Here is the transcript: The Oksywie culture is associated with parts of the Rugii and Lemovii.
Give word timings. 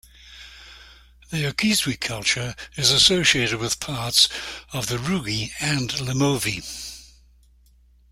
The 1.29 1.43
Oksywie 1.43 1.99
culture 1.99 2.55
is 2.75 2.89
associated 2.89 3.59
with 3.59 3.79
parts 3.79 4.29
of 4.73 4.87
the 4.87 4.97
Rugii 4.97 5.51
and 5.59 5.91
Lemovii. 5.91 6.63